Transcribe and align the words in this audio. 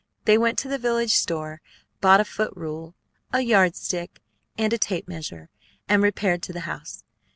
They 0.25 0.35
went 0.35 0.57
to 0.57 0.67
the 0.67 0.79
village 0.79 1.13
store, 1.13 1.61
bought 1.99 2.19
a 2.19 2.25
foot 2.25 2.51
rule, 2.55 2.95
a 3.31 3.41
yardstick, 3.41 4.19
and 4.57 4.73
a 4.73 4.79
tape 4.79 5.07
measure, 5.07 5.49
and 5.87 6.01
repaired 6.01 6.41
to 6.41 6.53
the 6.53 6.61
house. 6.61 7.03